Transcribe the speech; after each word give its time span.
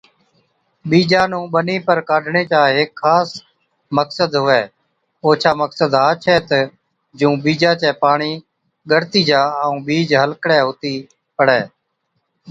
ٻِيجا 0.89 1.21
نُون 1.31 1.43
ٻني 1.53 1.77
پر 1.87 1.97
ڪاڍڻي 2.09 2.43
چا 2.51 2.61
هيڪ 2.77 2.89
خاص 3.01 3.29
مقصد 3.97 4.29
هُوَي، 4.41 4.61
اوڇا 5.25 5.51
مقصد 5.61 5.91
ها 5.99 6.07
ڇَي 6.23 6.35
تہ 6.49 6.59
جُون 7.17 7.33
ٻِيجا 7.43 7.71
چَي 7.81 7.89
پاڻِي 8.03 8.31
ڳڙتِي 8.89 9.21
جا 9.29 9.41
ائُون 9.63 9.77
ٻِيج 9.85 10.09
هلڪڙَي 10.21 10.59
هُتِي 10.67 10.93
پڙَي۔ 11.37 11.61